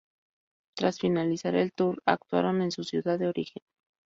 [0.75, 3.61] Tras finalizar el tour, actuaron en su ciudad de origen.